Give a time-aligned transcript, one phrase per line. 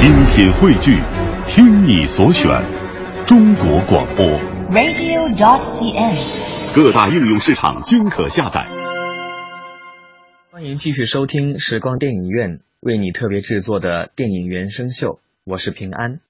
[0.00, 0.98] 精品汇聚，
[1.46, 2.48] 听你所选，
[3.26, 4.24] 中国广播。
[4.70, 6.74] radio.dot.cn，。
[6.74, 8.66] 各大应用市场均可下载。
[10.50, 16.20] 欢迎继续收听时光电影院为你特别制作的电影原声秀，我是平安。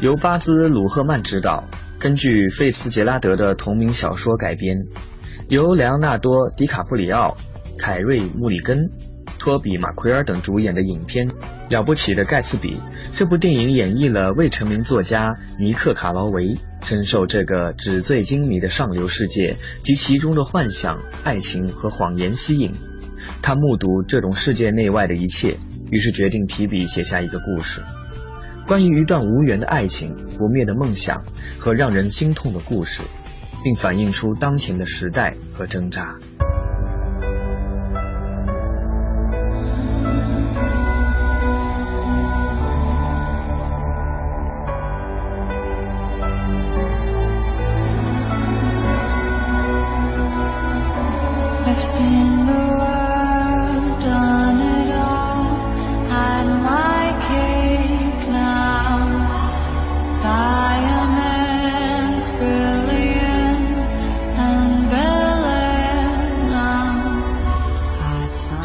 [0.00, 1.64] 由巴兹·鲁赫曼执导，
[2.00, 4.74] 根据费茨杰拉德的同名小说改编，
[5.50, 7.36] 由莱昂纳多·迪卡普里奥、
[7.78, 8.88] 凯瑞·穆里根、
[9.38, 11.28] 托比·马奎尔等主演的影片
[11.68, 12.76] 《了不起的盖茨比》。
[13.14, 22.72] 这部电影演绎了未成名作家尼克·卡劳维深受这个纸醉金迷的上流世界及其中的幻想、爱情和谎言吸引。
[23.42, 25.58] 他目睹这种世界内外的一切，
[25.90, 27.82] 于是决定提笔写下一个故事。
[28.70, 31.24] 关于一段无缘的爱情、不灭的梦想
[31.58, 33.02] 和让人心痛的故事，
[33.64, 36.16] 并反映出当前的时代和挣扎。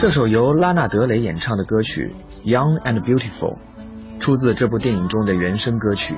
[0.05, 2.11] 这首由拉纳德雷演唱的歌曲
[2.43, 3.57] 《Young and Beautiful》
[4.19, 6.15] 出自这部电影中的原声歌曲。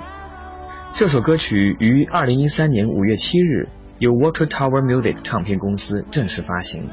[0.91, 6.89] 这首歌曲于2013年5月7日由 Water Tower Music 唱片公司正式发行。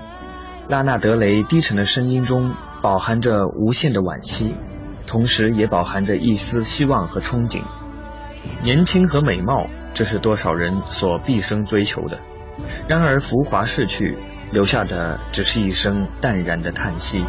[0.69, 4.55] 拉纳德雷低沉的声音中饱含着无限的惋惜，
[5.09, 7.65] 同时也饱含着一丝希望和憧憬。
[8.63, 12.21] 年轻和美貌，这是多少人所毕生追求的。
[12.87, 14.17] 然而浮华逝去，
[14.53, 17.25] 留下的只是一声淡然的叹息。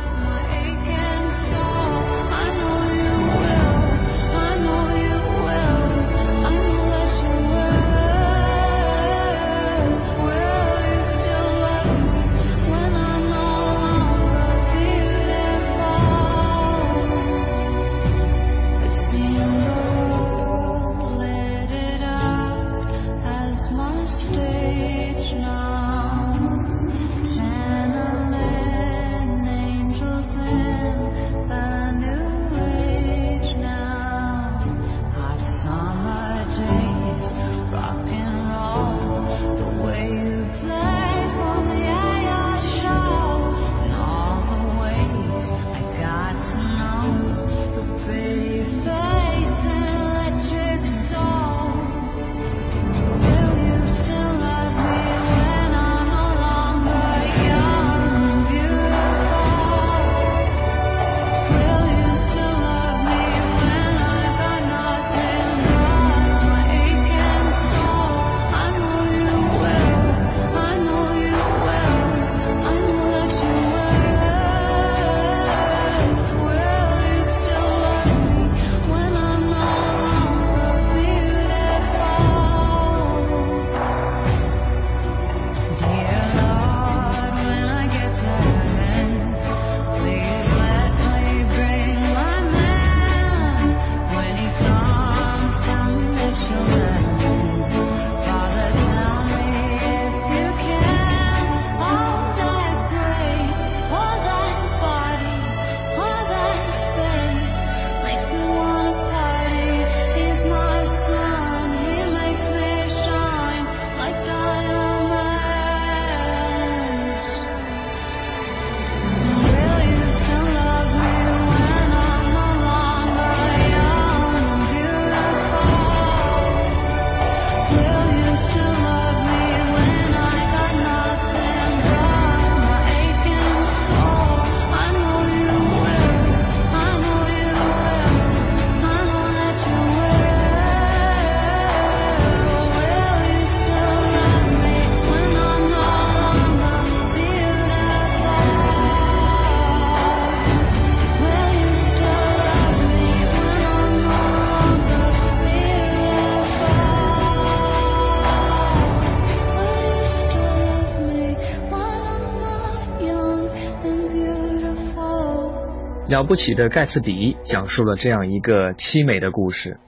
[166.15, 169.81] 了不起的盖茨比讲述了这样一个凄美的故事：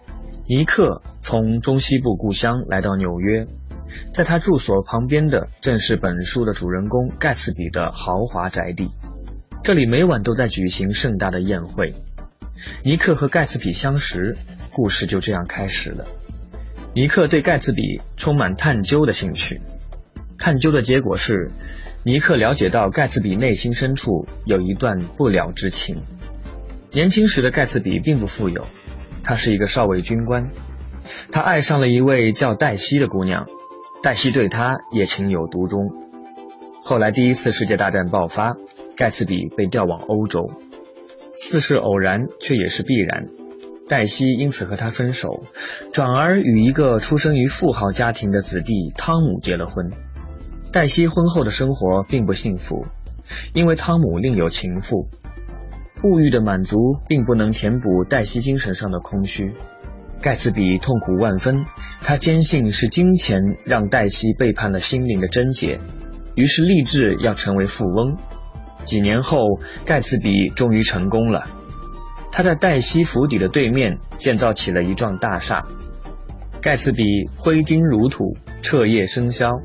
[0.50, 3.48] 尼克从中西部故乡来到纽约，
[4.14, 8.90] 在他住所旁边的正是本书的主人公盖茨比的豪华宅地，
[9.64, 11.94] 这里每晚都在举行盛大的宴会。
[12.84, 14.36] 尼克和盖茨比相识，
[14.74, 16.04] 故事就这样开始了。
[16.94, 19.62] 尼克对盖茨比充满探究的兴趣，
[20.38, 21.52] 探究的结果是，
[22.04, 25.96] 尼克了解到盖茨比内心深处有一段不了之情。
[26.98, 28.66] 年轻时的盖茨比并不富有，
[29.24, 30.50] 他是一个少尉军官，
[31.32, 33.46] 他爱上了一位叫黛西的姑娘，
[34.02, 35.80] 黛西对他也情有独钟。
[36.82, 38.56] 后来第一次世界大战爆发，
[38.96, 40.50] 盖茨比被调往欧洲。
[41.36, 43.28] 似是偶然，却也是必然。
[43.88, 45.44] 黛西因此和他分手，
[45.94, 49.92] 转而与一个出生于富豪家庭的子弟汤姆结了婚。
[50.74, 52.88] 黛西婚后的生活并不幸福，
[53.54, 55.08] 因为汤姆另有情妇。
[56.04, 56.78] 物欲的满足
[57.08, 59.54] 并不能填补黛西精神上的空虚。
[60.22, 61.66] 盖茨比痛苦万分，
[62.02, 65.80] 他坚信是金钱让黛西背叛了心灵的贞洁，
[66.36, 68.18] 于是立志要成为富翁。
[68.84, 69.40] 几年后，
[69.86, 71.46] 盖茨比终于成功了。
[72.32, 75.66] 他在黛西府邸的对面建造起了一幢大厦。
[76.62, 77.04] 盖茨比
[77.38, 79.62] 挥金如土，彻夜笙箫，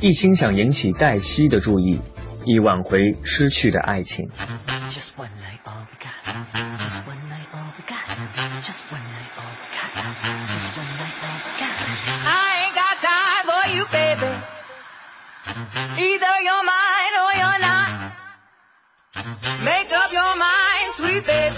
[0.00, 2.00] 一心想引起黛西的注意，
[2.44, 4.28] 以挽回失去的爱情。
[8.40, 10.48] Just one night, oh, all got uh-huh.
[10.48, 11.76] Just one night, oh, all got
[12.24, 14.32] I ain't got time for you, baby.
[15.44, 16.00] Uh-huh.
[16.00, 17.88] Either you're mine or you're not.
[19.12, 19.60] Uh-huh.
[19.60, 21.52] Make up your mind, sweet baby.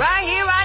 [0.00, 0.63] Right here, right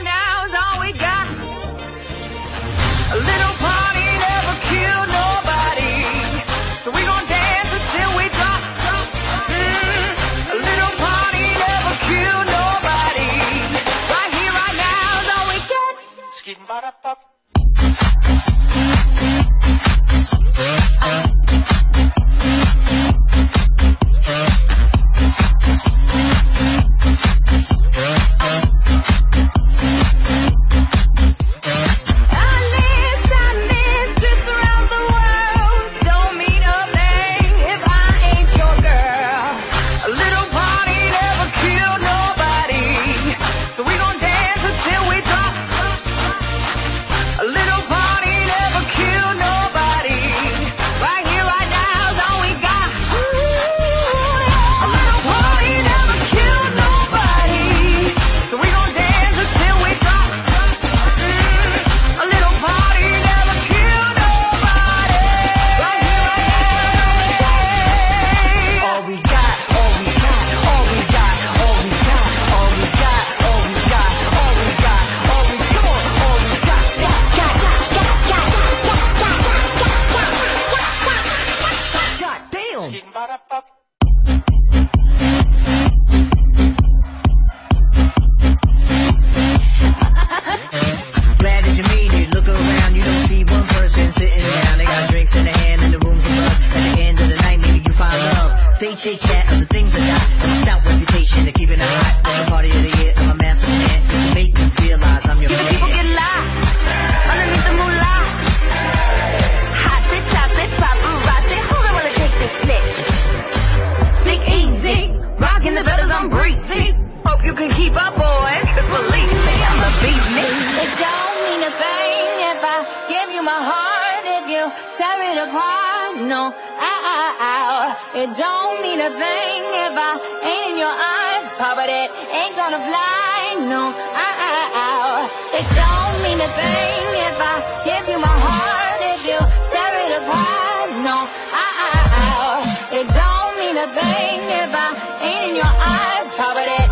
[129.09, 130.11] a thing if I
[130.45, 131.83] ain't in your eyes, Papa.
[131.89, 133.57] That ain't gonna fly.
[133.65, 135.57] No, ow, ow, ow.
[135.57, 137.55] It don't mean a thing if I
[137.89, 139.39] give you my heart, if you
[139.73, 140.89] tear it apart.
[141.01, 142.97] No, ow, ow, ow.
[142.99, 144.89] It don't mean a thing if I
[145.25, 146.61] ain't in your eyes, Papa.
[146.69, 146.88] That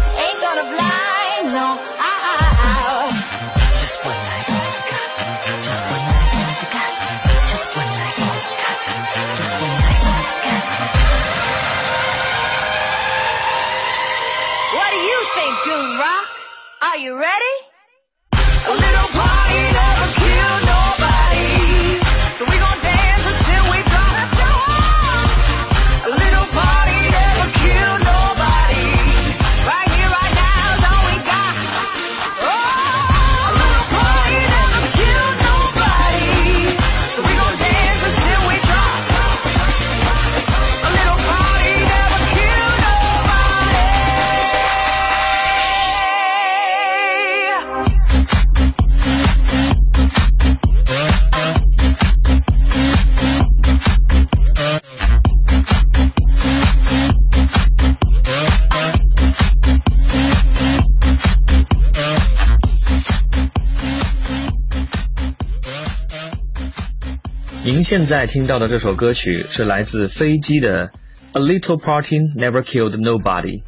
[67.89, 70.87] 现在听到的这首歌曲是来自飞机的
[71.31, 73.61] 《A Little Party Never Killed Nobody》。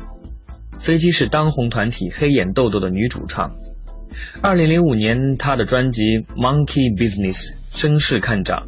[0.78, 3.56] 飞机是当红团体黑眼豆豆的女主唱。
[4.42, 6.02] 二零零五年，她的专辑
[6.36, 8.68] 《Monkey Business》声势看涨，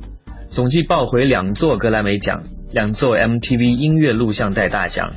[0.50, 5.12] 总计抱回两座格莱美奖、两座 MTV 音乐录像带大奖、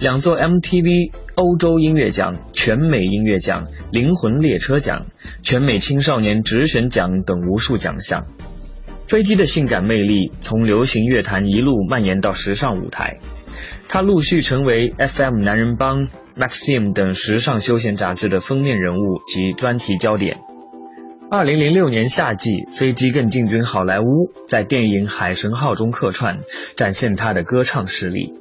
[0.00, 5.04] 两座 MTV 欧洲音乐奖、全美音乐奖、灵魂列车奖、
[5.42, 8.24] 全美青少年直选奖等无数奖项。
[9.06, 13.18] 飞机的性感魅力从流行乐坛一路蔓延到时尚舞台，
[13.88, 20.38] 他陆续成为 FM 男人帮、Maxim 等时尚休闲杂志的封面人物及专题焦点。
[21.30, 24.04] 二零零六年夏季，飞机更进军好莱坞，
[24.46, 26.40] 在电影《海神号》中客串，
[26.76, 28.32] 展现他的歌唱实力。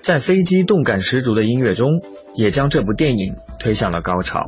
[0.00, 1.88] 在飞机动感十足的音乐中，
[2.34, 4.40] 也将这部电影推向了高潮。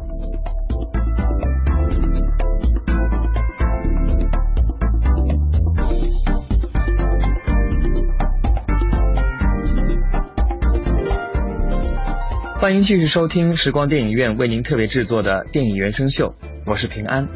[12.66, 16.34] 欢迎继续收听时光电影院为您特别制作的电影原声秀，
[16.66, 17.28] 我是平安。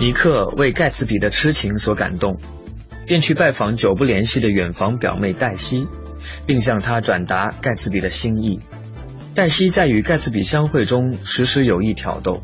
[0.00, 2.38] 尼克为盖茨比的痴情所感动，
[3.04, 5.86] 便去拜访久不联系的远房表妹黛西，
[6.46, 8.60] 并向她转达盖茨比的心意。
[9.34, 12.42] 黛西在与盖茨比相会中，时时有意挑逗。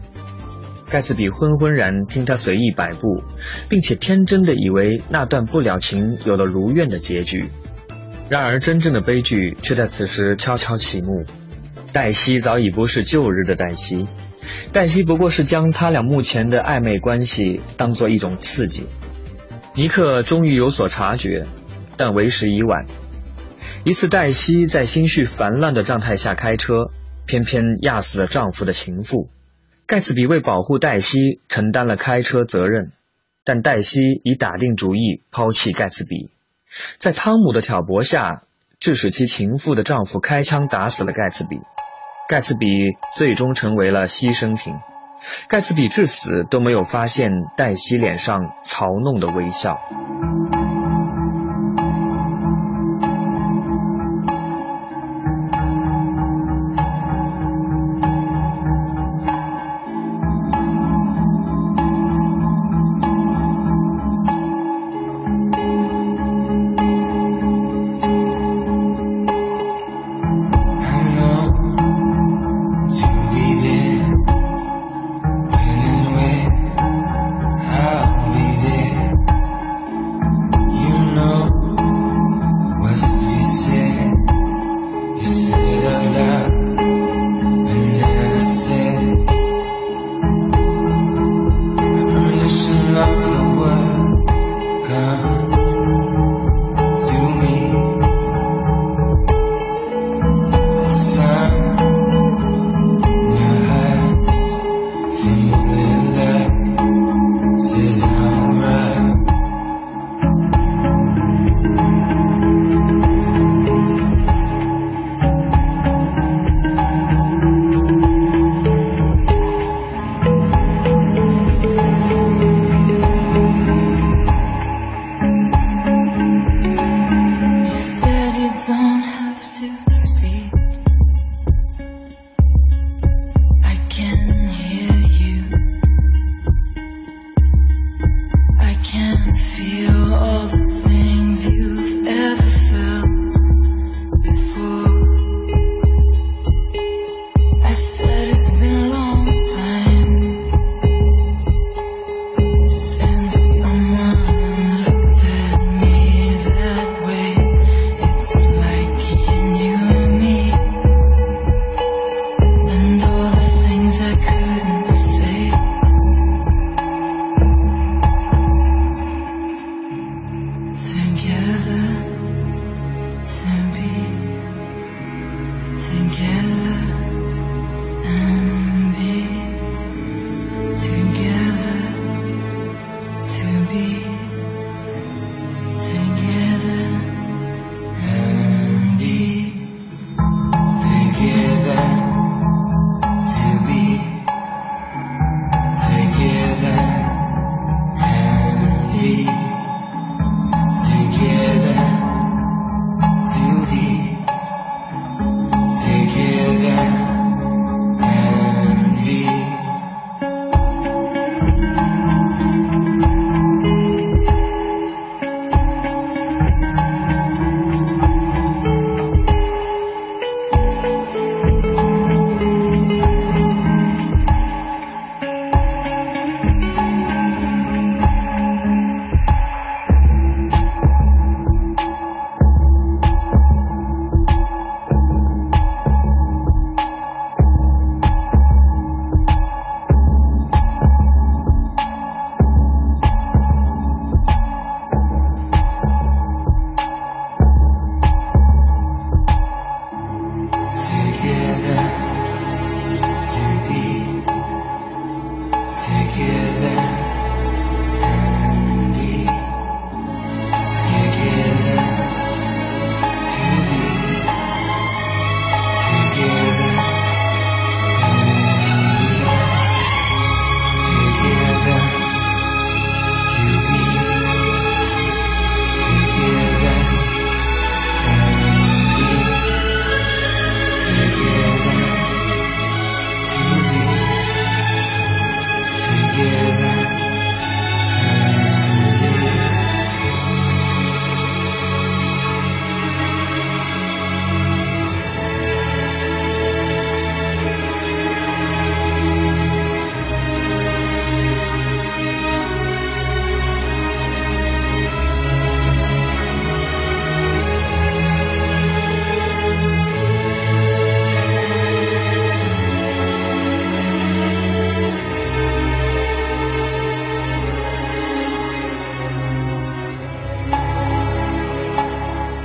[0.89, 3.25] 盖茨比昏昏然听他随意摆布，
[3.69, 7.51] 并且天真的以为那段不了情有了如愿的结局。
[8.29, 11.25] 然而真正的悲剧却在此时悄悄起幕。
[11.93, 14.07] 黛西早已不是旧日的黛西，
[14.73, 18.87] 黛西不过是将他俩目前的暧昧关系当做一种刺激。
[19.75, 21.45] 尼克终于有所察觉，
[21.97, 22.85] 但为时已晚。
[23.85, 26.91] 一次，黛西在心绪烦乱的状态下开车，
[27.27, 29.31] 偏偏压死了丈夫的情妇。
[29.87, 32.91] 盖茨比为保护黛西承担了开车责任，
[33.45, 36.29] 但黛西已打定主意抛弃盖茨比。
[36.99, 38.43] 在汤姆的挑拨下，
[38.81, 41.61] 致使其情妇的丈夫开枪打死了盖茨比。
[42.29, 42.67] 盖茨比
[43.17, 44.75] 最终成为了牺牲品。
[45.49, 49.79] 盖茨比至死都没有发现黛西脸上嘲弄的微笑。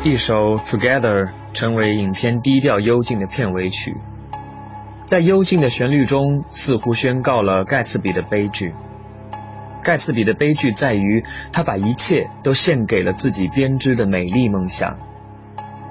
[0.04, 0.34] 一首
[0.66, 3.96] 《Together》成为影片低调幽静的片尾曲，
[5.06, 8.74] 在幽静的旋律中，似乎宣告了盖茨比的悲剧。
[9.84, 14.98] 盖茨比的悲剧在于，他把一切都献给了自己编织的美丽梦想，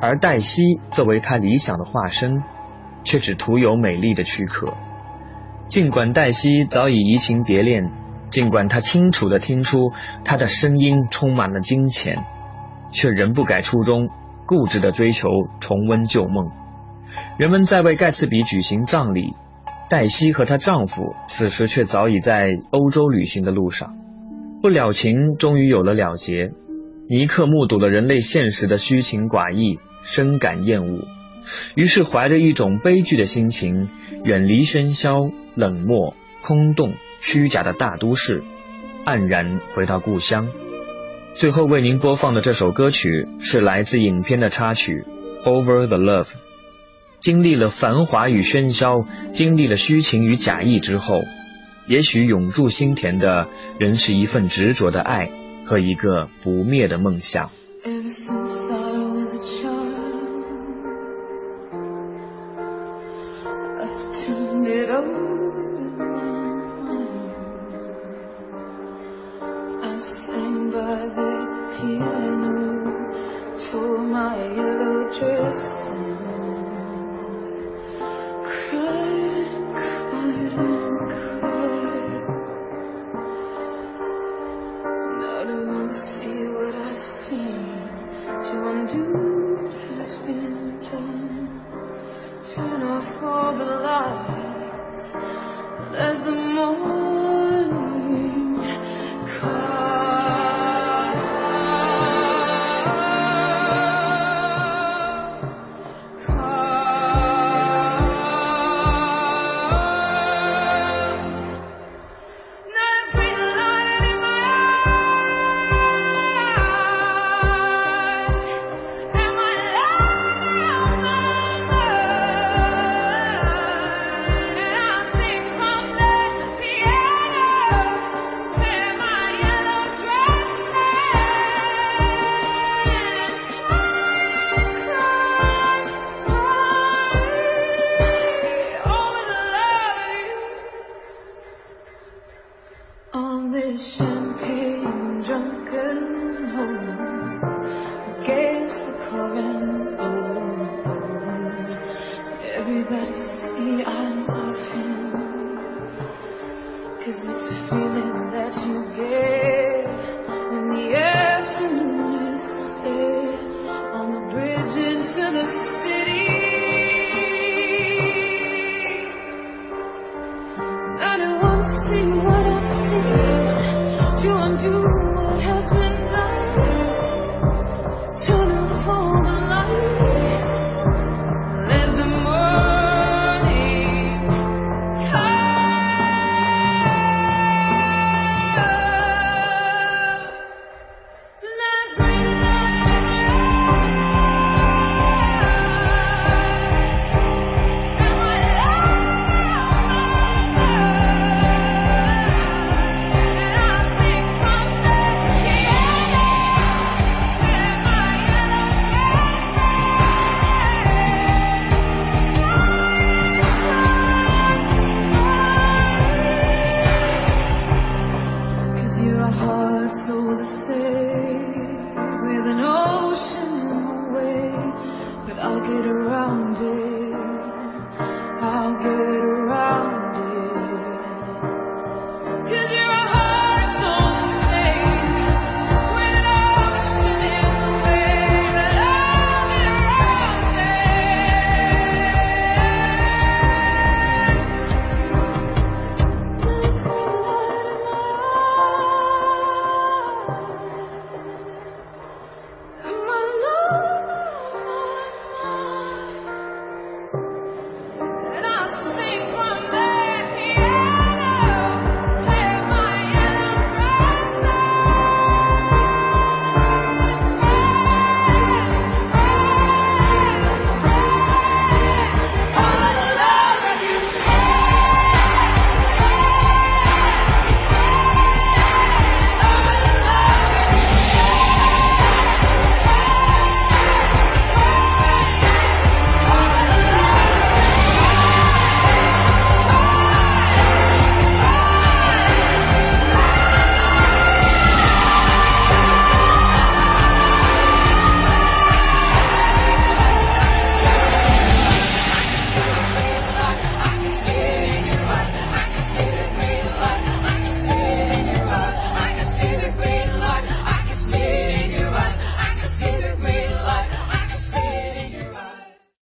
[0.01, 2.43] 而黛西作为他理想的化身，
[3.05, 4.75] 却只徒有美丽的躯壳。
[5.69, 7.93] 尽管黛西早已移情别恋，
[8.29, 9.93] 尽管他清楚地听出
[10.25, 12.25] 她的声音充满了金钱，
[12.93, 14.09] 却仍不改初衷，
[14.47, 15.29] 固执地追求
[15.61, 16.51] 重温旧梦。
[17.39, 19.35] 人们在为盖茨比举行葬礼，
[19.89, 23.97] 黛西和她丈夫此时却早已在欧洲旅行的路上。
[24.61, 26.53] 不了情终于有了了结，
[27.09, 31.05] 尼克目睹了人类现实的虚情寡义，深感厌恶。
[31.75, 33.89] 于是怀着一种悲剧的心情，
[34.23, 38.45] 远离喧嚣、冷漠、空洞、虚假的大都市，
[39.07, 40.49] 黯然回到故乡。
[41.41, 44.93] 最后为您播放的这首歌曲是来自影片的插曲
[45.43, 46.25] 《Over the Love》。
[47.19, 51.23] 经历了繁华与喧嚣，经历了虚情与假意之后，
[51.87, 53.49] 也许永驻心田的
[53.79, 55.31] 仍是一份执着的爱
[55.65, 57.49] 和一个不灭的梦想。